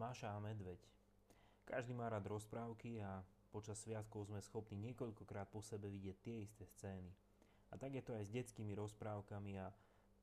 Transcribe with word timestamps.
Máša 0.00 0.32
a 0.32 0.40
medveď. 0.40 0.80
Každý 1.68 1.92
má 1.92 2.08
rád 2.08 2.32
rozprávky 2.32 3.04
a 3.04 3.20
počas 3.52 3.84
sviatkov 3.84 4.32
sme 4.32 4.40
schopní 4.40 4.80
niekoľkokrát 4.88 5.52
po 5.52 5.60
sebe 5.60 5.92
vidieť 5.92 6.16
tie 6.24 6.36
isté 6.40 6.64
scény. 6.64 7.12
A 7.68 7.76
tak 7.76 7.92
je 7.92 8.00
to 8.00 8.16
aj 8.16 8.24
s 8.24 8.32
detskými 8.32 8.72
rozprávkami 8.80 9.60
a 9.60 9.68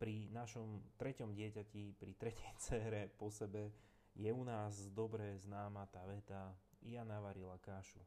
pri 0.01 0.33
našom 0.33 0.81
treťom 0.97 1.29
dieťati, 1.29 1.93
pri 1.93 2.11
tretej 2.17 2.53
cére 2.65 3.13
po 3.21 3.29
sebe 3.29 3.69
je 4.17 4.33
u 4.33 4.41
nás 4.41 4.89
dobre 4.97 5.37
známa 5.45 5.85
tá 5.93 6.01
veta 6.09 6.57
Ja 6.81 7.05
navarila 7.05 7.61
kášu. 7.61 8.01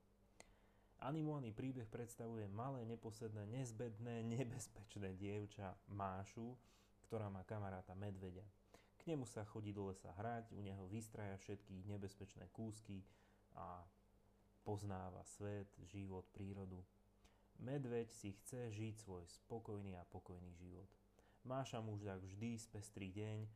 Animovaný 1.07 1.55
príbeh 1.55 1.87
predstavuje 1.87 2.50
malé, 2.50 2.82
neposedné, 2.82 3.46
nezbedné, 3.46 4.27
nebezpečné 4.27 5.14
dievča 5.14 5.79
Mášu, 5.87 6.50
ktorá 7.07 7.30
má 7.30 7.46
kamaráta 7.46 7.95
medveďa. 7.95 8.59
Nemu 9.11 9.27
sa 9.27 9.42
chodí 9.42 9.74
do 9.74 9.90
lesa 9.90 10.14
hrať, 10.14 10.54
u 10.54 10.62
neho 10.62 10.86
vystraja 10.86 11.34
všetky 11.34 11.82
nebezpečné 11.90 12.46
kúsky 12.54 13.03
a 13.58 13.82
poznáva 14.62 15.26
svet, 15.26 15.66
život, 15.82 16.30
prírodu. 16.30 16.79
Medveď 17.58 18.07
si 18.07 18.38
chce 18.38 18.71
žiť 18.71 19.02
svoj 19.02 19.26
spokojný 19.26 19.99
a 19.99 20.07
pokojný 20.07 20.54
život. 20.54 20.86
Máša 21.43 21.82
mu 21.82 21.99
tak 21.99 22.22
vždy 22.22 22.54
spestrý 22.54 23.11
deň, 23.11 23.50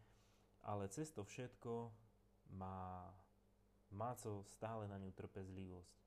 ale 0.66 0.90
cez 0.90 1.14
to 1.14 1.22
všetko 1.22 1.94
má 2.58 3.14
Máco 3.94 4.42
stále 4.58 4.90
na 4.90 4.98
ňu 4.98 5.14
trpezlivosť. 5.14 6.02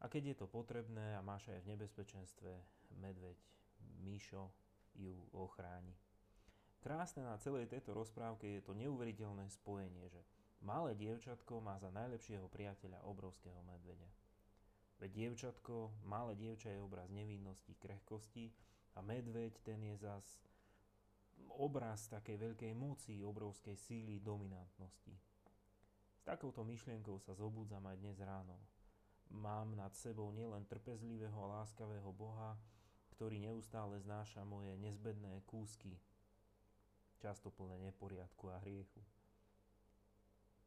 A 0.00 0.08
keď 0.08 0.32
je 0.32 0.36
to 0.40 0.48
potrebné 0.48 1.12
a 1.12 1.20
Máša 1.20 1.60
je 1.60 1.64
v 1.68 1.76
nebezpečenstve, 1.76 2.56
medveď 3.04 3.36
Míšo 4.00 4.48
ju 4.96 5.12
ochráni. 5.36 5.92
Krásne 6.86 7.26
na 7.26 7.34
celej 7.42 7.66
tejto 7.66 7.98
rozprávke 7.98 8.46
je 8.46 8.62
to 8.62 8.70
neuveriteľné 8.78 9.50
spojenie, 9.50 10.06
že 10.06 10.22
malé 10.62 10.94
dievčatko 10.94 11.58
má 11.58 11.74
za 11.82 11.90
najlepšieho 11.90 12.46
priateľa 12.46 13.02
obrovského 13.02 13.58
medveďa. 13.66 14.06
Veď 15.02 15.10
dievčatko, 15.10 16.06
malé 16.06 16.38
dievča 16.38 16.70
je 16.70 16.78
obraz 16.78 17.10
nevinnosti, 17.10 17.74
krehkosti 17.74 18.54
a 18.94 19.02
medveď 19.02 19.58
ten 19.66 19.82
je 19.82 19.98
zas 19.98 20.38
obraz 21.58 22.06
takej 22.06 22.38
veľkej 22.38 22.72
moci, 22.78 23.18
obrovskej 23.18 23.74
síly, 23.74 24.22
dominantnosti. 24.22 25.18
S 26.14 26.22
takouto 26.22 26.62
myšlienkou 26.62 27.18
sa 27.18 27.34
zobudzam 27.34 27.82
aj 27.82 27.98
dnes 27.98 28.22
ráno 28.22 28.62
mám 29.30 29.74
nad 29.74 29.90
sebou 29.98 30.30
nielen 30.30 30.62
trpezlivého 30.70 31.34
a 31.34 31.60
láskavého 31.60 32.10
Boha, 32.14 32.54
ktorý 33.16 33.42
neustále 33.42 33.98
znáša 33.98 34.46
moje 34.46 34.76
nezbedné 34.78 35.42
kúsky, 35.48 35.98
často 37.18 37.50
plné 37.50 37.80
neporiadku 37.90 38.48
a 38.52 38.60
hriechu. 38.64 39.00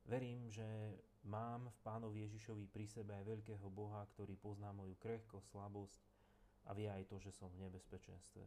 Verím, 0.10 0.50
že 0.50 0.66
mám 1.30 1.70
v 1.70 1.78
pánovi 1.86 2.26
Ježišovi 2.26 2.66
pri 2.66 2.90
sebe 2.90 3.14
aj 3.14 3.30
veľkého 3.30 3.68
Boha, 3.70 4.02
ktorý 4.18 4.34
pozná 4.40 4.74
moju 4.74 4.98
krehkosť, 4.98 5.54
slabosť 5.54 6.02
a 6.66 6.74
vie 6.74 6.90
aj 6.90 7.06
to, 7.06 7.22
že 7.22 7.30
som 7.30 7.50
v 7.54 7.70
nebezpečenstve. 7.70 8.46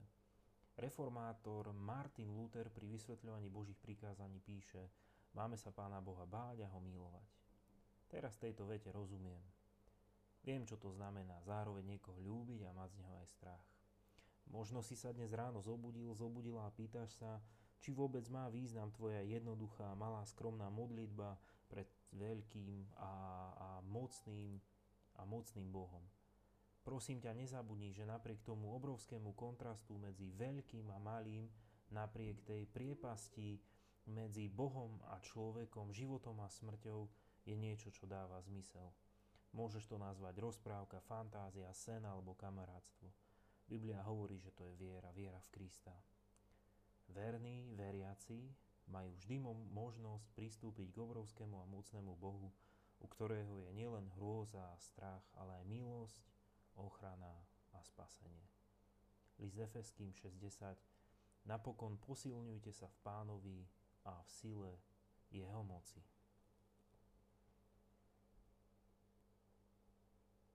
Reformátor 0.72 1.70
Martin 1.76 2.32
Luther 2.32 2.72
pri 2.72 2.88
vysvetľovaní 2.88 3.52
Božích 3.52 3.78
prikázaní 3.78 4.40
píše 4.40 4.90
Máme 5.32 5.56
sa 5.56 5.72
Pána 5.72 6.00
Boha 6.00 6.28
báť 6.28 6.64
a 6.64 6.72
ho 6.72 6.80
milovať. 6.80 7.28
Teraz 8.08 8.36
tejto 8.36 8.68
vete 8.68 8.92
rozumiem. 8.92 9.40
Viem, 10.42 10.66
čo 10.66 10.76
to 10.76 10.90
znamená 10.92 11.38
zároveň 11.46 11.96
niekoho 11.96 12.18
ľúbiť 12.20 12.66
a 12.66 12.74
mať 12.74 12.90
z 12.92 12.98
neho 13.00 13.14
aj 13.16 13.28
strach. 13.30 13.64
Možno 14.50 14.82
si 14.82 14.98
sa 14.98 15.14
dnes 15.14 15.30
ráno 15.32 15.62
zobudil, 15.62 16.10
zobudila 16.18 16.66
a 16.66 16.74
pýtaš 16.74 17.14
sa, 17.16 17.38
či 17.82 17.90
vôbec 17.90 18.22
má 18.30 18.46
význam 18.46 18.94
tvoja 18.94 19.26
jednoduchá, 19.26 19.98
malá, 19.98 20.22
skromná 20.22 20.70
modlitba 20.70 21.34
pred 21.66 21.90
veľkým 22.14 22.86
a, 23.02 23.12
a 23.58 23.68
mocným 23.82 24.62
a 25.18 25.26
mocným 25.26 25.68
Bohom. 25.68 26.06
Prosím 26.82 27.18
ťa, 27.18 27.34
nezabudni, 27.34 27.90
že 27.90 28.06
napriek 28.06 28.42
tomu 28.46 28.70
obrovskému 28.74 29.34
kontrastu 29.34 29.98
medzi 29.98 30.30
veľkým 30.34 30.90
a 30.94 30.98
malým, 30.98 31.46
napriek 31.94 32.42
tej 32.46 32.66
priepasti 32.70 33.58
medzi 34.10 34.50
Bohom 34.50 34.98
a 35.10 35.18
človekom, 35.22 35.94
životom 35.94 36.42
a 36.42 36.50
smrťou, 36.50 37.06
je 37.42 37.54
niečo, 37.58 37.90
čo 37.90 38.06
dáva 38.06 38.38
zmysel. 38.42 38.90
Môžeš 39.52 39.90
to 39.90 39.98
nazvať 39.98 40.38
rozprávka, 40.38 41.02
fantázia, 41.02 41.70
sen 41.74 42.02
alebo 42.06 42.38
kamarátstvo. 42.38 43.10
Biblia 43.66 44.02
hovorí, 44.06 44.38
že 44.38 44.54
to 44.54 44.66
je 44.66 44.74
viera, 44.74 45.10
viera 45.14 45.38
v 45.38 45.52
Krista. 45.54 45.94
Verní, 47.08 47.72
veriaci 47.74 48.52
majú 48.86 49.10
vždy 49.18 49.40
možnosť 49.72 50.26
pristúpiť 50.36 50.92
k 50.92 51.02
obrovskému 51.02 51.58
a 51.58 51.70
mocnému 51.70 52.14
Bohu, 52.18 52.52
u 53.02 53.06
ktorého 53.10 53.58
je 53.66 53.70
nielen 53.74 54.06
hrôza 54.14 54.62
a 54.62 54.78
strach, 54.78 55.24
ale 55.34 55.58
aj 55.58 55.64
milosť, 55.66 56.18
ochrana 56.78 57.34
a 57.74 57.78
spasenie. 57.82 58.46
List 59.42 59.58
Efeským 59.58 60.14
60 60.14 60.78
Napokon 61.42 61.98
posilňujte 61.98 62.70
sa 62.70 62.86
v 62.86 62.96
pánovi 63.02 63.58
a 64.06 64.22
v 64.22 64.30
sile 64.30 64.72
jeho 65.34 65.66
moci. 65.66 65.98